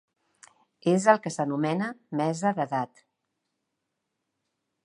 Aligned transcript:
És 0.93 1.05
el 1.13 1.19
que 1.25 1.33
s’anomena 1.35 1.91
mesa 2.23 2.55
d’edat. 2.61 3.07